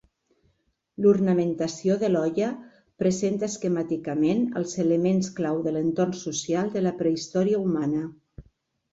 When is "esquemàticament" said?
3.53-4.41